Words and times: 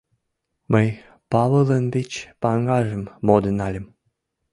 Мый 0.73 0.87
Павылын 1.31 1.85
вич 1.93 2.11
паҥгажым 2.41 3.03
модын 3.27 3.55
нальым. 3.61 3.85